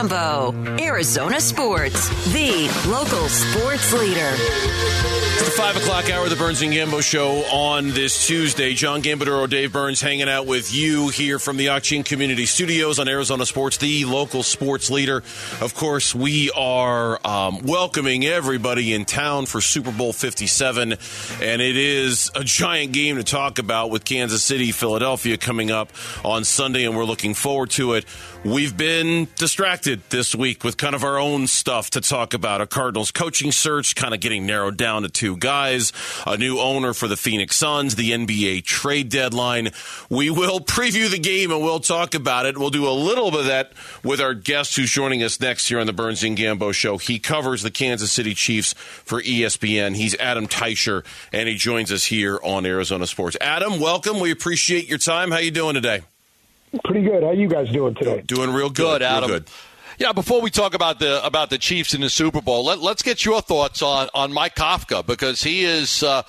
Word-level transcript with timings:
Gambo, 0.00 0.80
Arizona 0.80 1.38
Sports, 1.42 2.08
the 2.32 2.70
local 2.88 3.28
sports 3.28 3.92
leader. 3.92 4.32
It's 4.32 5.44
the 5.44 5.50
5 5.52 5.76
o'clock 5.76 6.10
hour 6.10 6.24
of 6.24 6.30
the 6.30 6.36
Burns 6.36 6.62
and 6.62 6.72
Gambo 6.72 7.02
show 7.02 7.42
on 7.52 7.88
this 7.90 8.26
Tuesday. 8.26 8.72
John 8.72 9.02
Gambadoro, 9.02 9.48
Dave 9.48 9.72
Burns 9.72 10.00
hanging 10.00 10.28
out 10.28 10.46
with 10.46 10.74
you 10.74 11.08
here 11.08 11.38
from 11.38 11.58
the 11.58 11.68
Auction 11.68 12.02
Community 12.02 12.46
Studios 12.46 12.98
on 12.98 13.08
Arizona 13.08 13.44
Sports, 13.44 13.76
the 13.76 14.06
local 14.06 14.42
sports 14.42 14.90
leader. 14.90 15.18
Of 15.60 15.74
course, 15.74 16.14
we 16.14 16.50
are 16.50 17.20
um, 17.26 17.60
welcoming 17.62 18.24
everybody 18.24 18.94
in 18.94 19.04
town 19.04 19.44
for 19.44 19.60
Super 19.60 19.92
Bowl 19.92 20.14
57, 20.14 20.92
and 21.42 21.62
it 21.62 21.76
is 21.76 22.30
a 22.34 22.42
giant 22.42 22.92
game 22.92 23.16
to 23.16 23.24
talk 23.24 23.58
about 23.58 23.90
with 23.90 24.04
Kansas 24.06 24.42
City, 24.42 24.72
Philadelphia 24.72 25.36
coming 25.36 25.70
up 25.70 25.90
on 26.24 26.44
Sunday, 26.44 26.84
and 26.86 26.96
we're 26.96 27.04
looking 27.04 27.34
forward 27.34 27.70
to 27.70 27.94
it. 27.94 28.06
We've 28.44 28.74
been 28.74 29.28
distracted 29.36 29.89
this 29.96 30.34
week 30.34 30.62
with 30.62 30.76
kind 30.76 30.94
of 30.94 31.02
our 31.02 31.18
own 31.18 31.46
stuff 31.46 31.90
to 31.90 32.00
talk 32.00 32.34
about. 32.34 32.60
A 32.60 32.66
Cardinals 32.66 33.10
coaching 33.10 33.50
search 33.50 33.94
kind 33.96 34.14
of 34.14 34.20
getting 34.20 34.46
narrowed 34.46 34.76
down 34.76 35.02
to 35.02 35.08
two 35.08 35.36
guys, 35.36 35.92
a 36.26 36.36
new 36.36 36.58
owner 36.58 36.94
for 36.94 37.08
the 37.08 37.16
Phoenix 37.16 37.56
Suns, 37.56 37.96
the 37.96 38.12
NBA 38.12 38.64
trade 38.64 39.08
deadline. 39.08 39.70
We 40.08 40.30
will 40.30 40.60
preview 40.60 41.10
the 41.10 41.18
game 41.18 41.50
and 41.50 41.60
we'll 41.62 41.80
talk 41.80 42.14
about 42.14 42.46
it. 42.46 42.56
We'll 42.56 42.70
do 42.70 42.88
a 42.88 42.90
little 42.90 43.30
bit 43.30 43.40
of 43.40 43.46
that 43.46 43.72
with 44.04 44.20
our 44.20 44.34
guest 44.34 44.76
who's 44.76 44.90
joining 44.90 45.22
us 45.22 45.40
next 45.40 45.68
here 45.68 45.80
on 45.80 45.86
the 45.86 45.92
Burns 45.92 46.22
and 46.22 46.38
Gambo 46.38 46.72
show. 46.72 46.96
He 46.98 47.18
covers 47.18 47.62
the 47.62 47.70
Kansas 47.70 48.12
City 48.12 48.34
Chiefs 48.34 48.74
for 48.74 49.20
ESPN. 49.20 49.96
He's 49.96 50.14
Adam 50.16 50.46
Teicher 50.46 51.04
and 51.32 51.48
he 51.48 51.56
joins 51.56 51.90
us 51.90 52.04
here 52.04 52.38
on 52.42 52.64
Arizona 52.64 53.06
Sports. 53.06 53.36
Adam, 53.40 53.80
welcome. 53.80 54.20
We 54.20 54.30
appreciate 54.30 54.88
your 54.88 54.98
time. 54.98 55.30
How 55.30 55.38
you 55.38 55.50
doing 55.50 55.74
today? 55.74 56.02
Pretty 56.84 57.02
good. 57.02 57.22
How 57.24 57.32
you 57.32 57.48
guys 57.48 57.68
doing 57.70 57.94
today? 57.94 58.22
Doing 58.24 58.52
real 58.52 58.68
good, 58.68 59.00
good 59.00 59.02
Adam. 59.02 59.30
Real 59.30 59.40
good. 59.40 59.48
Yeah, 60.00 60.12
before 60.14 60.40
we 60.40 60.48
talk 60.48 60.72
about 60.72 60.98
the 60.98 61.22
about 61.26 61.50
the 61.50 61.58
Chiefs 61.58 61.92
in 61.92 62.00
the 62.00 62.08
Super 62.08 62.40
Bowl, 62.40 62.64
let, 62.64 62.78
us 62.78 63.02
get 63.02 63.22
your 63.22 63.42
thoughts 63.42 63.82
on, 63.82 64.08
on 64.14 64.32
Mike 64.32 64.54
Kafka 64.54 65.04
because 65.04 65.42
he 65.42 65.62
is 65.62 66.02
uh, 66.02 66.22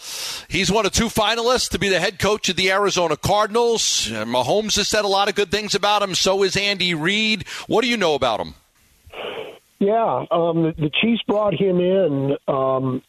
he's 0.50 0.70
one 0.70 0.86
of 0.86 0.92
two 0.92 1.06
finalists 1.06 1.70
to 1.70 1.80
be 1.80 1.88
the 1.88 2.02
head 2.02 2.20
coach 2.20 2.50
of 2.50 2.58
the 2.58 2.70
Arizona 2.70 3.16
Cardinals. 3.16 4.10
Mahomes 4.10 4.76
has 4.76 4.90
said 4.90 5.06
a 5.06 5.08
lot 5.08 5.30
of 5.30 5.36
good 5.36 5.52
things 5.52 5.74
about 5.74 6.04
him. 6.04 6.16
So 6.16 6.44
is 6.44 6.58
Andy 6.58 6.94
Reid. 6.94 7.48
What 7.68 7.84
do 7.84 7.88
you 7.88 7.96
know 7.96 8.14
about 8.14 8.42
him? 8.42 8.56
Yeah, 9.80 10.26
um, 10.32 10.64
the, 10.64 10.74
the 10.78 10.92
Chiefs 11.02 11.24
brought 11.26 11.54
him 11.54 11.80
in 11.80 12.36
um, 12.50 13.02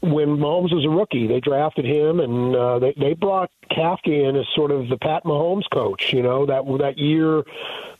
when 0.00 0.36
Mahomes 0.36 0.72
was 0.72 0.84
a 0.84 0.88
rookie. 0.88 1.26
They 1.26 1.40
drafted 1.40 1.84
him, 1.84 2.20
and 2.20 2.54
uh, 2.54 2.78
they 2.78 2.94
they 2.98 3.14
brought 3.14 3.50
Kafka 3.70 4.28
in 4.28 4.36
as 4.36 4.46
sort 4.54 4.70
of 4.70 4.88
the 4.88 4.96
Pat 4.98 5.24
Mahomes 5.24 5.64
coach. 5.72 6.12
You 6.12 6.22
know 6.22 6.46
that 6.46 6.64
that 6.80 6.98
year, 6.98 7.42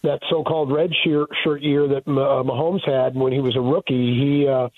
that 0.03 0.20
so-called 0.30 0.72
red 0.72 0.91
shirt, 1.05 1.28
shirt 1.42 1.62
year 1.62 1.88
that 1.88 2.06
uh, 2.06 2.42
Mahomes 2.42 2.86
had 2.86 3.14
when 3.14 3.33
he 3.33 3.41
was 3.41 3.56
a 3.56 3.61
rookie. 3.61 4.14
He, 4.14 4.48
uh, 4.48 4.69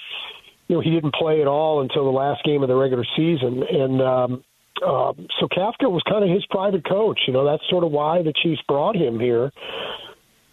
you 0.69 0.77
know, 0.77 0.81
he 0.81 0.91
didn't 0.91 1.15
play 1.15 1.41
at 1.41 1.47
all 1.47 1.81
until 1.81 2.05
the 2.05 2.17
last 2.17 2.45
game 2.45 2.63
of 2.63 2.69
the 2.69 2.77
regular 2.77 3.05
season, 3.17 3.63
and 3.63 4.03
um, 4.03 4.45
uh, 4.85 5.13
so 5.41 5.49
Kafka 5.49 5.91
was 5.91 6.03
kind 6.09 6.25
of 6.25 6.31
his 6.31 6.45
private 6.47 6.87
coach. 6.87 7.21
You 7.27 7.33
know, 7.33 7.45
that's 7.45 7.63
sort 7.69 7.85
of 7.85 7.91
why 7.91 8.23
the 8.23 8.33
Chiefs 8.43 8.63
brought 8.69 8.97
him 8.97 9.19
here 9.19 9.51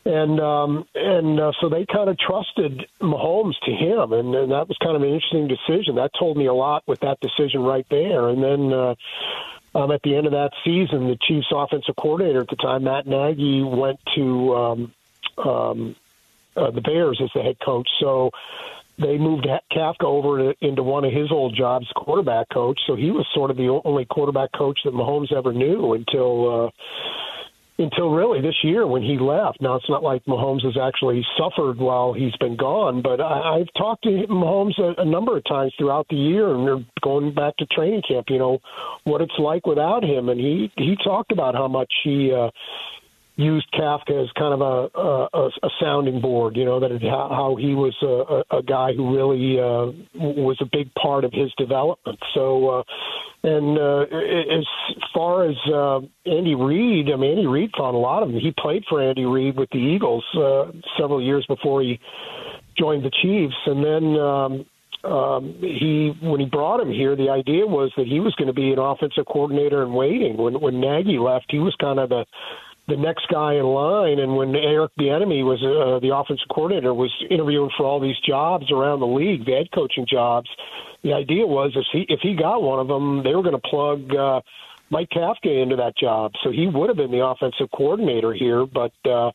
and 0.06 0.40
um, 0.40 0.88
and 0.94 1.40
uh, 1.40 1.52
so 1.60 1.68
they 1.68 1.86
kind 1.86 2.10
of 2.10 2.18
trusted 2.18 2.88
Mahomes 3.02 3.60
to 3.66 3.72
him, 3.72 4.14
and, 4.14 4.36
and 4.36 4.52
that 4.52 4.68
was 4.68 4.78
kind 4.78 4.96
of 4.96 5.02
an 5.02 5.10
interesting 5.10 5.48
decision. 5.48 5.96
That 5.96 6.12
told 6.18 6.38
me 6.38 6.46
a 6.46 6.54
lot 6.54 6.84
with 6.88 7.00
that 7.00 7.20
decision 7.20 7.62
right 7.62 7.86
there. 7.90 8.30
And 8.30 8.44
then 8.44 8.72
uh, 8.72 8.96
um, 9.74 9.92
at 9.92 10.04
the 10.04 10.16
end 10.16 10.28
of 10.28 10.34
that 10.34 10.52
season, 10.64 11.08
the 11.08 11.18
Chiefs' 11.20 11.48
offensive 11.52 11.96
coordinator 11.96 12.42
at 12.42 12.50
the 12.50 12.56
time, 12.56 12.84
Matt 12.84 13.08
Nagy, 13.08 13.64
went 13.64 14.00
to 14.16 14.56
um, 14.56 14.94
um, 15.38 15.96
uh, 16.56 16.70
the 16.70 16.82
Bears 16.82 17.20
as 17.22 17.32
the 17.34 17.42
head 17.42 17.58
coach. 17.60 17.90
So 18.00 18.30
they 19.00 19.18
moved 19.18 19.48
Kafka 19.72 20.04
over 20.04 20.38
to, 20.38 20.66
into 20.66 20.84
one 20.84 21.04
of 21.04 21.12
his 21.12 21.32
old 21.32 21.56
jobs, 21.56 21.88
quarterback 21.96 22.50
coach. 22.50 22.80
So 22.86 22.96
he 22.96 23.10
was 23.10 23.26
sort 23.34 23.50
of 23.50 23.58
the 23.58 23.82
only 23.84 24.06
quarterback 24.06 24.52
coach 24.52 24.82
that 24.86 24.94
Mahomes 24.94 25.34
ever 25.34 25.52
knew 25.52 25.94
until. 25.94 26.66
Uh, 26.68 26.70
until 27.78 28.12
really 28.12 28.42
this 28.42 28.56
year 28.64 28.88
when 28.88 29.02
he 29.02 29.18
left. 29.18 29.62
Now 29.62 29.76
it's 29.76 29.90
not 29.90 30.04
like 30.04 30.24
Mahomes 30.26 30.64
has 30.64 30.78
actually 30.82 31.26
suffered 31.38 31.78
while 31.78 32.14
he's 32.14 32.36
been 32.38 32.56
gone, 32.56 33.02
but 33.02 33.20
I, 33.20 33.60
I've 33.60 33.74
talked 33.78 34.04
to 34.04 34.10
Mahomes 34.30 34.78
a, 34.80 35.02
a 35.02 35.06
number 35.06 35.38
of 35.38 35.44
times 35.46 35.74
throughout 35.78 36.08
the 36.10 36.16
year, 36.16 36.54
and 36.54 36.68
they're 36.68 36.86
going 37.04 37.34
back 37.34 37.58
to 37.58 37.66
training 37.68 38.04
camp. 38.08 38.28
You 38.30 38.40
know 38.40 38.60
what 39.04 39.22
it's 39.22 39.38
like 39.38 39.66
without 39.66 40.04
him, 40.04 40.30
and 40.30 40.40
he 40.40 40.72
he 40.78 40.96
talked 41.04 41.32
about 41.32 41.56
how 41.56 41.68
much 41.68 41.92
he. 42.04 42.32
uh 42.34 42.50
used 43.38 43.68
Kafka 43.74 44.24
as 44.24 44.32
kind 44.38 44.54
of 44.54 44.62
a 44.62 44.98
a, 44.98 45.50
a 45.64 45.70
sounding 45.80 46.22
board. 46.22 46.56
You 46.56 46.66
know 46.66 46.80
that 46.80 46.92
it, 46.92 47.02
how 47.02 47.58
he 47.60 47.76
was 47.76 47.96
a, 48.02 48.58
a 48.58 48.64
guy 48.64 48.94
who 48.94 49.16
really 49.16 49.60
uh, 49.60 49.92
was 50.16 50.58
a 50.62 50.66
big 50.72 50.94
part 50.96 51.26
of 51.26 51.34
his 51.34 51.52
development. 51.58 52.20
So 52.34 52.70
uh, 52.70 52.84
and 53.44 53.78
uh, 53.78 54.02
as 54.02 54.66
far 55.14 55.48
as 55.50 55.56
uh, 55.72 56.00
Andy 56.26 56.56
Reid, 56.56 57.12
I 57.12 57.16
mean, 57.16 57.32
Andy 57.32 57.48
Reid 57.48 57.72
found 57.78 57.96
a 57.96 58.00
lot 58.00 58.24
of 58.24 58.30
them. 58.30 58.40
He 58.40 58.54
played 58.58 58.84
for 58.90 59.02
Andy 59.02 59.26
Reid 59.26 59.58
with 59.58 59.70
the 59.72 59.78
Eagles 59.78 60.26
uh, 60.36 60.72
several 60.98 61.22
years 61.22 61.46
before 61.48 61.82
he 61.82 62.00
joined 62.78 63.04
the 63.04 63.12
Chiefs, 63.22 63.56
and 63.68 63.84
then 63.84 64.20
um, 64.20 64.66
um, 65.06 65.56
he 65.62 66.14
when 66.22 66.40
he 66.40 66.48
brought 66.48 66.80
him 66.80 66.92
here, 66.92 67.16
the 67.16 67.30
idea 67.30 67.66
was 67.68 67.92
that 67.98 68.08
he 68.08 68.20
was 68.20 68.34
going 68.36 68.48
to 68.48 68.54
be 68.54 68.72
an 68.72 68.80
offensive 68.80 69.26
coordinator 69.28 69.84
in 69.84 69.94
waiting. 69.94 70.38
When 70.38 70.60
when 70.60 70.82
Nagy 70.82 71.20
left, 71.20 71.46
he 71.50 71.60
was 71.60 71.76
kind 71.80 72.00
of 72.00 72.10
the 72.10 72.26
the 72.88 72.98
next 72.98 73.28
guy 73.32 73.56
in 73.56 73.66
line. 73.66 74.20
And 74.20 74.36
when 74.36 74.56
Eric 74.56 74.92
Bieniemy 75.00 75.44
was 75.44 75.62
uh, 75.64 76.00
the 76.00 76.16
offensive 76.16 76.48
coordinator, 76.50 76.94
was 76.94 77.12
interviewing 77.30 77.72
for 77.76 77.86
all 77.86 78.00
these 78.00 78.20
jobs 78.28 78.72
around 78.72 79.00
the 79.00 79.08
league, 79.08 79.46
the 79.46 79.54
head 79.54 79.72
coaching 79.74 80.06
jobs, 80.10 80.50
the 81.04 81.14
idea 81.14 81.46
was 81.46 81.72
if 81.76 81.86
he 81.92 82.06
if 82.10 82.20
he 82.22 82.36
got 82.36 82.62
one 82.62 82.80
of 82.80 82.88
them, 82.88 83.24
they 83.24 83.36
were 83.36 83.44
going 83.44 83.60
to 83.60 83.70
plug 83.70 84.16
uh, 84.16 84.42
Mike 84.90 85.10
Kafka 85.10 85.62
into 85.62 85.76
that 85.76 85.98
job. 85.98 86.32
So 86.44 86.52
he 86.52 86.68
would 86.68 86.90
have 86.90 86.98
been 86.98 87.12
the 87.12 87.26
offensive 87.26 87.70
coordinator 87.76 88.34
here, 88.34 88.66
but 88.66 88.94
uh, 89.06 89.32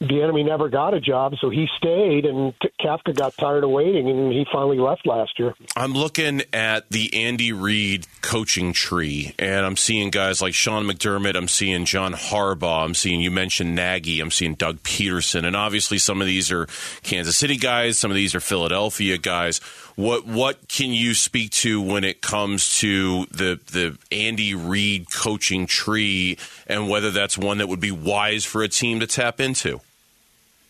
Bieniemy 0.00 0.46
never 0.46 0.68
got 0.68 0.94
a 0.94 1.00
job, 1.00 1.34
so 1.40 1.50
he 1.50 1.68
stayed, 1.76 2.24
and 2.24 2.54
Kafka 2.80 3.16
got 3.16 3.36
tired 3.36 3.64
of 3.64 3.70
waiting, 3.70 4.08
and 4.08 4.32
he 4.32 4.46
finally 4.52 4.78
left 4.78 5.04
last 5.04 5.36
year. 5.40 5.54
I'm 5.74 5.92
looking 5.92 6.42
at 6.52 6.88
the 6.88 7.12
Andy 7.12 7.52
Reid 7.52 8.06
coaching 8.22 8.72
tree, 8.72 9.34
and 9.40 9.66
I'm 9.66 9.76
seeing 9.76 10.10
guys 10.10 10.40
like 10.40 10.54
Sean 10.54 10.84
McDermott. 10.84 11.34
I'm 11.34 11.48
seeing 11.48 11.84
John 11.84 12.12
Harbaugh. 12.12 12.84
I'm 12.84 12.94
seeing 12.94 13.20
you 13.20 13.32
mentioned 13.32 13.74
Nagy. 13.74 14.20
I'm 14.20 14.30
seeing 14.30 14.54
Doug 14.54 14.84
Pederson, 14.84 15.44
and 15.44 15.56
obviously 15.56 15.98
some 15.98 16.20
of 16.20 16.28
these 16.28 16.52
are 16.52 16.68
Kansas 17.02 17.36
City 17.36 17.56
guys. 17.56 17.98
Some 17.98 18.12
of 18.12 18.14
these 18.14 18.36
are 18.36 18.40
Philadelphia 18.40 19.18
guys. 19.18 19.58
What 19.96 20.24
what 20.28 20.68
can 20.68 20.92
you 20.92 21.12
speak 21.12 21.50
to 21.50 21.82
when 21.82 22.04
it 22.04 22.20
comes 22.20 22.78
to 22.78 23.26
the 23.32 23.58
the 23.72 23.98
Andy 24.12 24.54
Reid 24.54 25.10
coaching 25.10 25.66
tree, 25.66 26.38
and 26.68 26.88
whether 26.88 27.10
that's 27.10 27.36
one 27.36 27.58
that 27.58 27.66
would 27.66 27.80
be 27.80 27.90
wise 27.90 28.44
for 28.44 28.62
a 28.62 28.68
team 28.68 29.00
to 29.00 29.08
tap 29.08 29.40
into? 29.40 29.80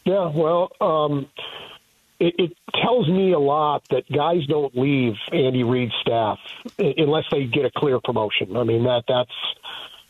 Yeah, 0.09 0.31
well, 0.35 0.71
um, 0.81 1.29
it, 2.19 2.35
it 2.39 2.57
tells 2.83 3.07
me 3.09 3.33
a 3.33 3.39
lot 3.39 3.87
that 3.91 4.11
guys 4.11 4.47
don't 4.47 4.75
leave 4.75 5.17
Andy 5.31 5.65
Reid's 5.65 5.93
staff 6.01 6.39
unless 6.79 7.25
they 7.31 7.45
get 7.45 7.67
a 7.67 7.71
clear 7.77 8.01
promotion. 8.01 8.57
I 8.57 8.65
mean 8.65 8.85
that 8.85 9.05
that's 9.07 9.31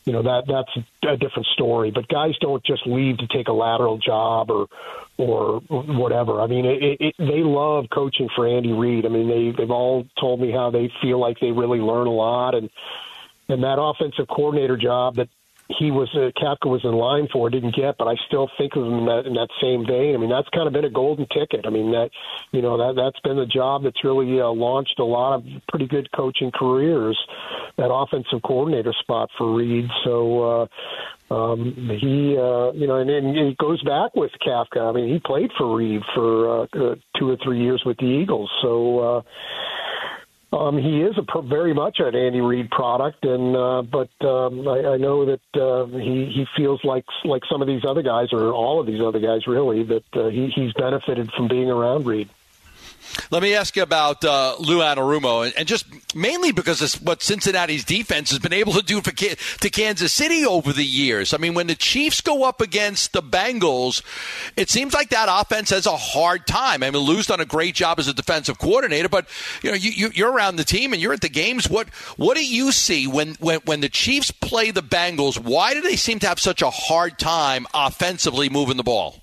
you 0.04 0.12
know 0.12 0.22
that 0.22 0.44
that's 0.46 0.86
a 1.02 1.16
different 1.16 1.48
story. 1.48 1.90
But 1.90 2.06
guys 2.06 2.38
don't 2.40 2.64
just 2.64 2.86
leave 2.86 3.18
to 3.18 3.26
take 3.26 3.48
a 3.48 3.52
lateral 3.52 3.98
job 3.98 4.52
or 4.52 4.68
or 5.16 5.58
whatever. 5.68 6.40
I 6.40 6.46
mean, 6.46 6.64
it, 6.64 7.00
it, 7.00 7.14
they 7.18 7.42
love 7.42 7.86
coaching 7.92 8.28
for 8.36 8.46
Andy 8.46 8.72
Reid. 8.72 9.04
I 9.04 9.08
mean, 9.08 9.28
they 9.28 9.50
they've 9.50 9.70
all 9.70 10.06
told 10.20 10.40
me 10.40 10.52
how 10.52 10.70
they 10.70 10.92
feel 11.02 11.18
like 11.18 11.40
they 11.40 11.50
really 11.50 11.80
learn 11.80 12.06
a 12.06 12.12
lot 12.12 12.54
and 12.54 12.70
and 13.48 13.64
that 13.64 13.80
offensive 13.80 14.28
coordinator 14.28 14.76
job 14.76 15.16
that 15.16 15.28
he 15.68 15.90
was 15.90 16.08
uh, 16.14 16.30
Kafka 16.40 16.70
was 16.70 16.80
in 16.84 16.92
line 16.92 17.28
for 17.30 17.50
didn't 17.50 17.74
get, 17.74 17.96
but 17.98 18.08
I 18.08 18.14
still 18.26 18.48
think 18.56 18.74
of 18.76 18.84
him 18.86 18.94
in 18.94 19.06
that 19.06 19.26
in 19.26 19.34
that 19.34 19.48
same 19.60 19.86
vein. 19.86 20.14
I 20.14 20.18
mean, 20.18 20.30
that's 20.30 20.48
kind 20.48 20.66
of 20.66 20.72
been 20.72 20.86
a 20.86 20.90
golden 20.90 21.26
ticket. 21.28 21.66
I 21.66 21.70
mean, 21.70 21.92
that 21.92 22.10
you 22.52 22.62
know 22.62 22.78
that 22.78 22.94
that's 22.96 23.20
been 23.20 23.36
the 23.36 23.46
job 23.46 23.82
that's 23.84 24.02
really 24.02 24.40
uh, 24.40 24.48
launched 24.48 24.98
a 24.98 25.04
lot 25.04 25.36
of 25.36 25.44
pretty 25.68 25.86
good 25.86 26.10
coaching 26.12 26.50
careers. 26.54 27.18
That 27.76 27.92
offensive 27.92 28.42
coordinator 28.42 28.94
spot 29.00 29.30
for 29.36 29.54
Reid. 29.54 29.88
So. 30.04 30.42
Uh, 30.42 30.66
um, 31.30 31.74
he, 32.00 32.38
uh, 32.38 32.72
you 32.72 32.86
know, 32.86 32.96
and, 32.96 33.10
and 33.10 33.36
it 33.36 33.58
goes 33.58 33.82
back 33.82 34.16
with 34.16 34.30
Kafka. 34.40 34.80
I 34.80 34.92
mean, 34.92 35.12
he 35.12 35.18
played 35.18 35.50
for 35.58 35.76
Reid 35.76 36.00
for 36.14 36.62
uh, 36.62 36.66
uh, 36.72 36.94
two 37.18 37.28
or 37.30 37.36
three 37.44 37.60
years 37.62 37.82
with 37.84 37.98
the 37.98 38.06
Eagles. 38.06 38.50
So, 38.62 38.98
uh, 38.98 39.22
um, 40.52 40.78
he 40.78 41.02
is 41.02 41.14
a 41.18 41.42
very 41.42 41.74
much 41.74 41.98
an 42.00 42.14
Andy 42.14 42.40
Reid 42.40 42.70
product, 42.70 43.24
and 43.24 43.54
uh, 43.54 43.82
but 43.82 44.08
um, 44.26 44.66
I, 44.66 44.94
I 44.94 44.96
know 44.96 45.26
that 45.26 45.60
uh, 45.60 45.86
he 45.98 46.32
he 46.34 46.46
feels 46.56 46.82
like 46.84 47.04
like 47.24 47.42
some 47.50 47.60
of 47.60 47.68
these 47.68 47.82
other 47.86 48.02
guys, 48.02 48.28
or 48.32 48.52
all 48.52 48.80
of 48.80 48.86
these 48.86 49.00
other 49.00 49.20
guys, 49.20 49.46
really, 49.46 49.84
that 49.84 50.04
uh, 50.14 50.28
he, 50.28 50.50
he's 50.54 50.72
benefited 50.72 51.30
from 51.36 51.48
being 51.48 51.70
around 51.70 52.06
Reid. 52.06 52.30
Let 53.30 53.42
me 53.42 53.54
ask 53.54 53.76
you 53.76 53.82
about 53.82 54.24
uh, 54.24 54.56
Lou 54.58 54.78
Anarumo, 54.78 55.52
and, 55.56 55.68
just 55.68 55.86
mainly 56.14 56.52
because 56.52 56.80
of 56.80 57.02
what 57.02 57.22
Cincinnati's 57.22 57.84
defense 57.84 58.30
has 58.30 58.38
been 58.38 58.52
able 58.52 58.72
to 58.72 58.82
do 58.82 59.00
for 59.00 59.12
to 59.12 59.70
Kansas 59.70 60.12
City 60.12 60.46
over 60.46 60.72
the 60.72 60.84
years. 60.84 61.34
I 61.34 61.36
mean, 61.36 61.54
when 61.54 61.66
the 61.66 61.74
Chiefs 61.74 62.20
go 62.20 62.44
up 62.44 62.60
against 62.60 63.12
the 63.12 63.22
Bengals, 63.22 64.02
it 64.56 64.70
seems 64.70 64.94
like 64.94 65.10
that 65.10 65.28
offense 65.30 65.70
has 65.70 65.86
a 65.86 65.96
hard 65.96 66.46
time. 66.46 66.82
I 66.82 66.90
mean, 66.90 67.02
Lou's 67.02 67.26
done 67.26 67.40
a 67.40 67.44
great 67.44 67.74
job 67.74 67.98
as 67.98 68.08
a 68.08 68.14
defensive 68.14 68.58
coordinator, 68.58 69.08
but 69.08 69.28
you 69.62 69.70
know, 69.70 69.76
you, 69.76 70.10
you, 70.14 70.26
are 70.26 70.32
around 70.32 70.56
the 70.56 70.64
team 70.64 70.92
and 70.92 71.02
you're 71.02 71.12
at 71.12 71.20
the 71.20 71.28
games. 71.28 71.68
What 71.68 71.88
what 72.16 72.36
do 72.36 72.44
you 72.44 72.72
see 72.72 73.06
when, 73.06 73.34
when 73.34 73.60
when 73.64 73.80
the 73.80 73.88
Chiefs 73.88 74.30
play 74.30 74.70
the 74.70 74.82
Bengals? 74.82 75.38
Why 75.38 75.74
do 75.74 75.80
they 75.80 75.96
seem 75.96 76.18
to 76.20 76.28
have 76.28 76.40
such 76.40 76.62
a 76.62 76.70
hard 76.70 77.18
time 77.18 77.66
offensively 77.74 78.48
moving 78.48 78.76
the 78.76 78.82
ball? 78.82 79.22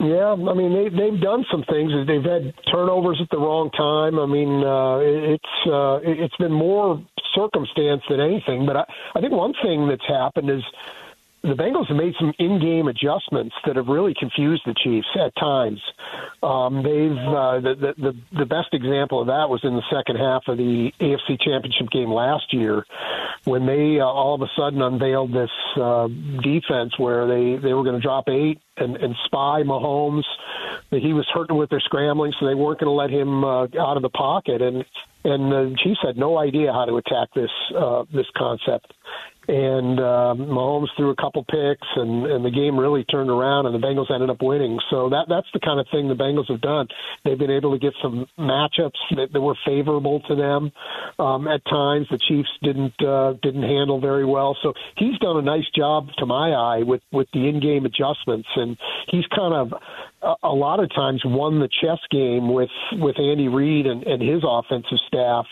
Yeah, 0.00 0.32
I 0.32 0.54
mean 0.54 0.72
they 0.72 0.88
they've 0.88 1.20
done 1.20 1.44
some 1.50 1.62
things. 1.64 1.92
They've 2.06 2.24
had 2.24 2.54
turnovers 2.72 3.20
at 3.20 3.28
the 3.30 3.36
wrong 3.36 3.70
time. 3.70 4.18
I 4.18 4.24
mean 4.24 4.64
uh, 4.64 4.96
it's 4.98 5.66
uh, 5.66 6.00
it's 6.02 6.36
been 6.36 6.52
more 6.52 7.02
circumstance 7.34 8.02
than 8.08 8.18
anything. 8.18 8.64
But 8.64 8.76
I, 8.76 8.84
I 9.14 9.20
think 9.20 9.32
one 9.32 9.52
thing 9.62 9.88
that's 9.88 10.06
happened 10.08 10.48
is 10.48 10.62
the 11.42 11.54
Bengals 11.54 11.88
have 11.88 11.96
made 11.96 12.14
some 12.18 12.34
in-game 12.38 12.88
adjustments 12.88 13.54
that 13.64 13.76
have 13.76 13.88
really 13.88 14.14
confused 14.18 14.62
the 14.66 14.74
Chiefs 14.74 15.08
at 15.18 15.34
times. 15.36 15.80
Um, 16.42 16.82
they've 16.82 17.16
uh, 17.16 17.60
the, 17.60 17.94
the 17.96 18.16
the 18.38 18.46
best 18.46 18.72
example 18.72 19.20
of 19.20 19.28
that 19.28 19.48
was 19.48 19.60
in 19.64 19.74
the 19.74 19.84
second 19.90 20.16
half 20.16 20.42
of 20.48 20.58
the 20.58 20.92
AFC 21.00 21.40
Championship 21.40 21.90
game 21.90 22.10
last 22.10 22.52
year, 22.52 22.84
when 23.44 23.66
they 23.66 24.00
uh, 24.00 24.04
all 24.04 24.34
of 24.34 24.42
a 24.42 24.50
sudden 24.56 24.82
unveiled 24.82 25.32
this 25.32 25.50
uh, 25.76 26.08
defense 26.42 26.98
where 26.98 27.26
they 27.26 27.56
they 27.56 27.72
were 27.72 27.82
going 27.82 27.96
to 27.96 28.00
drop 28.00 28.28
eight 28.28 28.60
and, 28.76 28.96
and 28.96 29.14
spy 29.24 29.62
Mahomes. 29.62 30.24
That 30.90 31.00
he 31.00 31.12
was 31.12 31.26
hurting 31.32 31.56
with 31.56 31.70
their 31.70 31.80
scrambling, 31.80 32.32
so 32.38 32.46
they 32.46 32.54
weren't 32.54 32.80
going 32.80 32.88
to 32.88 32.90
let 32.90 33.10
him 33.10 33.44
uh, 33.44 33.62
out 33.78 33.96
of 33.96 34.02
the 34.02 34.10
pocket. 34.10 34.60
And 34.60 34.84
and 35.24 35.52
the 35.52 35.76
Chiefs 35.82 36.00
had 36.02 36.16
no 36.16 36.38
idea 36.38 36.72
how 36.72 36.84
to 36.84 36.96
attack 36.96 37.28
this 37.34 37.50
uh, 37.76 38.04
this 38.12 38.26
concept 38.36 38.92
and 39.50 39.98
uh, 39.98 40.34
Mahomes 40.38 40.86
threw 40.96 41.10
a 41.10 41.16
couple 41.16 41.42
picks, 41.42 41.88
and, 41.96 42.24
and 42.26 42.44
the 42.44 42.52
game 42.52 42.78
really 42.78 43.02
turned 43.02 43.30
around, 43.30 43.66
and 43.66 43.74
the 43.74 43.84
Bengals 43.84 44.08
ended 44.12 44.30
up 44.30 44.40
winning. 44.40 44.78
So 44.90 45.08
that 45.08 45.26
that's 45.28 45.48
the 45.52 45.58
kind 45.58 45.80
of 45.80 45.88
thing 45.90 46.06
the 46.06 46.14
Bengals 46.14 46.48
have 46.48 46.60
done. 46.60 46.86
They've 47.24 47.38
been 47.38 47.50
able 47.50 47.72
to 47.72 47.78
get 47.78 47.94
some 48.00 48.26
matchups 48.38 49.00
that, 49.16 49.32
that 49.32 49.40
were 49.40 49.56
favorable 49.66 50.20
to 50.28 50.36
them. 50.36 50.70
Um, 51.18 51.48
at 51.48 51.64
times, 51.64 52.06
the 52.10 52.18
Chiefs 52.18 52.50
didn't 52.62 53.02
uh, 53.02 53.34
didn't 53.42 53.64
handle 53.64 54.00
very 54.00 54.24
well. 54.24 54.56
So 54.62 54.72
he's 54.96 55.18
done 55.18 55.36
a 55.36 55.42
nice 55.42 55.68
job, 55.74 56.10
to 56.18 56.26
my 56.26 56.52
eye, 56.52 56.82
with 56.84 57.02
with 57.10 57.26
the 57.32 57.48
in-game 57.48 57.86
adjustments, 57.86 58.48
and 58.54 58.78
he's 59.08 59.26
kind 59.34 59.54
of 59.54 59.74
a, 60.22 60.48
lot 60.48 60.80
of 60.80 60.90
times 60.94 61.22
won 61.24 61.60
the 61.60 61.68
chess 61.80 61.98
game 62.10 62.52
with 62.52 62.70
with 62.92 63.18
Andy 63.18 63.48
Reid 63.48 63.86
and, 63.86 64.02
and 64.04 64.20
his 64.20 64.42
offensive 64.46 64.98
staff 65.06 65.46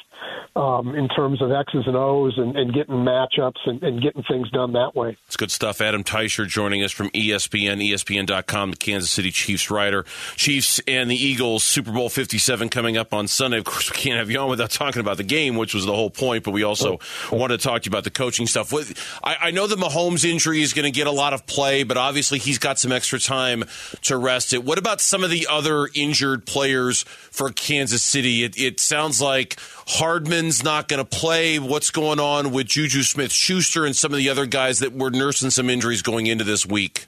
um, 0.56 0.94
in 0.94 1.08
terms 1.08 1.40
of 1.40 1.52
X's 1.52 1.84
and 1.86 1.96
O's 1.96 2.34
and, 2.36 2.56
and 2.56 2.74
getting 2.74 2.96
matchups 2.96 3.58
and, 3.66 3.82
and, 3.82 4.02
getting 4.02 4.22
things 4.24 4.50
done 4.50 4.72
that 4.72 4.96
way. 4.96 5.16
It's 5.26 5.36
good 5.36 5.50
stuff. 5.50 5.80
Adam 5.80 6.02
Teicher 6.02 6.46
joining 6.46 6.82
us 6.82 6.90
from 6.90 7.10
ESPN, 7.10 7.80
ESPN.com, 7.90 8.72
the 8.72 8.76
Kansas 8.76 9.10
City 9.10 9.30
Chiefs 9.30 9.70
writer. 9.70 10.04
Chiefs 10.34 10.80
and 10.88 11.10
the 11.10 11.16
Eagles, 11.16 11.62
Super 11.62 11.92
Bowl 11.92 12.08
57 12.08 12.68
coming 12.68 12.96
up 12.96 13.14
on 13.14 13.28
Sunday. 13.28 13.58
Of 13.58 13.64
course, 13.64 13.90
we 13.90 13.96
can't 13.96 14.18
have 14.18 14.30
you 14.30 14.38
on 14.38 14.50
without 14.50 14.70
talking 14.70 15.00
about 15.00 15.16
the 15.16 15.22
game, 15.22 15.56
which 15.56 15.74
was 15.74 15.86
the 15.86 15.94
whole 15.94 16.10
point, 16.10 16.44
but 16.44 16.50
we 16.50 16.64
also 16.64 16.98
oh. 17.30 17.36
wanted 17.36 17.60
to 17.60 17.68
talk 17.68 17.82
to 17.82 17.86
you 17.86 17.90
about 17.90 18.04
the 18.04 18.10
coaching 18.10 18.46
stuff. 18.46 18.74
I, 19.22 19.36
I 19.40 19.50
know 19.52 19.66
the 19.66 19.76
Mahomes 19.76 20.24
injury 20.24 20.62
is 20.62 20.72
going 20.72 20.84
to 20.84 20.90
get 20.90 21.06
a 21.06 21.12
lot 21.12 21.32
of 21.32 21.46
play, 21.46 21.84
but 21.84 21.96
obviously 21.96 22.38
he's 22.38 22.58
got 22.58 22.78
some 22.78 22.90
extra 22.90 23.20
time 23.20 23.64
to 24.02 24.16
rest 24.16 24.52
it. 24.52 24.57
What 24.58 24.78
about 24.78 25.00
some 25.00 25.24
of 25.24 25.30
the 25.30 25.46
other 25.50 25.88
injured 25.94 26.46
players 26.46 27.02
for 27.02 27.50
Kansas 27.50 28.02
City? 28.02 28.44
It, 28.44 28.58
it 28.58 28.80
sounds 28.80 29.20
like 29.20 29.58
Hardman's 29.86 30.62
not 30.62 30.88
going 30.88 31.04
to 31.04 31.04
play. 31.04 31.58
What's 31.58 31.90
going 31.90 32.20
on 32.20 32.52
with 32.52 32.68
Juju 32.68 33.02
Smith 33.02 33.32
Schuster 33.32 33.84
and 33.84 33.96
some 33.96 34.12
of 34.12 34.18
the 34.18 34.28
other 34.28 34.46
guys 34.46 34.80
that 34.80 34.92
were 34.92 35.10
nursing 35.10 35.50
some 35.50 35.70
injuries 35.70 36.02
going 36.02 36.26
into 36.26 36.44
this 36.44 36.66
week? 36.66 37.06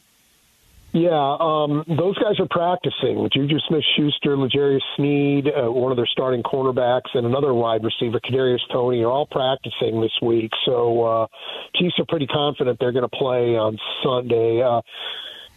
Yeah, 0.92 1.36
um, 1.38 1.84
those 1.86 2.18
guys 2.18 2.40
are 2.40 2.48
practicing. 2.50 3.28
Juju 3.32 3.58
Smith 3.68 3.84
Schuster, 3.96 4.36
L'Jarius 4.36 4.80
Sneed, 4.96 5.46
uh, 5.46 5.70
one 5.70 5.92
of 5.92 5.96
their 5.96 6.06
starting 6.06 6.42
cornerbacks, 6.42 7.14
and 7.14 7.24
another 7.24 7.54
wide 7.54 7.84
receiver, 7.84 8.18
Kadarius 8.18 8.58
Toney, 8.72 9.00
are 9.02 9.10
all 9.10 9.26
practicing 9.26 10.00
this 10.00 10.10
week. 10.20 10.50
So 10.66 11.04
uh, 11.04 11.26
Chiefs 11.76 11.94
are 12.00 12.06
pretty 12.08 12.26
confident 12.26 12.80
they're 12.80 12.90
going 12.90 13.08
to 13.08 13.16
play 13.16 13.56
on 13.56 13.78
Sunday. 14.02 14.62
Uh, 14.62 14.80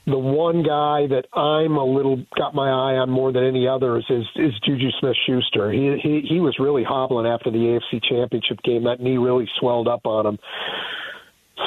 the 0.05 0.17
one 0.17 0.63
guy 0.63 1.07
that 1.07 1.25
I'm 1.33 1.77
a 1.77 1.85
little 1.85 2.23
got 2.35 2.53
my 2.53 2.67
eye 2.67 2.97
on 2.97 3.09
more 3.09 3.31
than 3.31 3.43
any 3.43 3.67
others 3.67 4.05
is 4.09 4.25
is 4.35 4.53
Juju 4.65 4.89
Smith 4.99 5.15
Schuster. 5.25 5.71
He, 5.71 5.97
he 6.01 6.21
he 6.27 6.39
was 6.39 6.59
really 6.59 6.83
hobbling 6.83 7.25
after 7.25 7.49
the 7.49 7.57
AFC 7.57 8.03
Championship 8.03 8.61
game. 8.63 8.83
That 8.83 8.99
knee 8.99 9.17
really 9.17 9.49
swelled 9.59 9.87
up 9.87 10.05
on 10.05 10.25
him. 10.25 10.39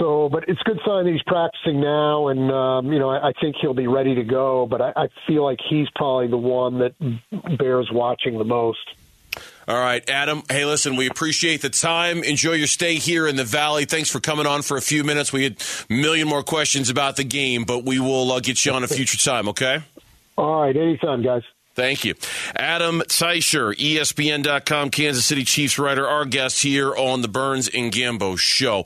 So, 0.01 0.29
but 0.31 0.49
it's 0.49 0.61
a 0.61 0.65
good 0.65 0.81
sign 0.85 1.05
that 1.05 1.13
he's 1.13 1.23
practicing 1.23 1.81
now, 1.81 2.29
and 2.29 2.51
um, 2.51 2.93
you 2.93 2.99
know 2.99 3.09
I, 3.09 3.29
I 3.29 3.33
think 3.41 3.57
he'll 3.61 3.73
be 3.73 3.87
ready 3.87 4.15
to 4.17 4.25
go. 4.25 4.67
But 4.67 4.83
I, 4.83 4.93
I 4.97 5.09
feel 5.27 5.43
like 5.43 5.59
he's 5.71 5.89
probably 5.95 6.29
the 6.29 6.37
one 6.37 6.81
that 6.81 6.95
bears 7.59 7.89
watching 7.91 8.37
the 8.37 8.45
most. 8.45 8.87
All 9.69 9.79
right, 9.79 10.09
Adam. 10.09 10.43
Hey, 10.49 10.65
listen, 10.65 10.95
we 10.95 11.09
appreciate 11.09 11.61
the 11.61 11.71
time. 11.71 12.23
Enjoy 12.23 12.53
your 12.53 12.69
stay 12.69 12.97
here 12.97 13.27
in 13.27 13.35
the 13.37 13.45
Valley. 13.45 13.85
Thanks 13.85 14.09
for 14.09 14.21
coming 14.21 14.47
on 14.47 14.63
for 14.63 14.77
a 14.77 14.83
few 14.83 15.03
minutes. 15.03 15.33
We 15.33 15.45
had 15.45 15.57
a 15.91 15.93
million 15.93 16.29
more 16.29 16.45
questions 16.45 16.89
about 16.89 17.17
the 17.17 17.25
game, 17.25 17.65
but 17.65 17.85
we 17.85 17.99
will 17.99 18.31
uh, 18.31 18.41
get 18.41 18.65
you 18.65 18.73
on 18.73 18.85
a 18.85 18.89
future 18.89 19.19
time, 19.19 19.49
okay? 19.49 19.81
All 20.39 20.61
right, 20.61 20.77
anytime, 20.77 21.23
guys. 21.23 21.43
Thank 21.77 22.05
you. 22.05 22.15
Adam 22.55 23.03
Teicher, 23.03 23.75
ESPN.com, 23.75 24.91
Kansas 24.91 25.27
City 25.27 25.45
Chiefs 25.45 25.79
writer, 25.79 26.09
our 26.09 26.25
guest 26.25 26.63
here 26.63 26.95
on 26.97 27.21
the 27.21 27.29
Burns 27.29 27.69
and 27.69 27.93
Gambo 27.93 28.39
show. 28.39 28.85